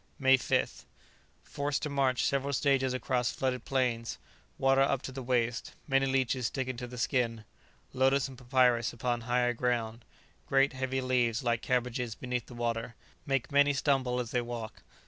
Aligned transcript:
May 0.17 0.35
5th. 0.35 0.85
Forced 1.43 1.83
to 1.83 1.89
march 1.91 2.25
several 2.25 2.53
stages 2.53 2.91
across 2.91 3.31
flooded 3.31 3.65
plains, 3.65 4.17
water 4.57 4.81
up 4.81 5.03
to 5.03 5.11
the 5.11 5.21
waist; 5.21 5.73
many 5.87 6.07
leeches 6.07 6.47
sticking 6.47 6.75
to 6.77 6.87
the 6.87 6.97
skin. 6.97 7.45
Lotus 7.93 8.27
and 8.27 8.35
papyrus 8.35 8.93
upon 8.93 9.21
higher 9.21 9.53
ground. 9.53 10.03
Great 10.47 10.73
heavy 10.73 11.01
leaves, 11.01 11.43
like 11.43 11.61
cabbages, 11.61 12.15
beneath 12.15 12.47
the 12.47 12.55
water, 12.55 12.95
make 13.27 13.51
many 13.51 13.73
stumble 13.73 14.19
as 14.19 14.31
they 14.31 14.41
walk. 14.41 14.81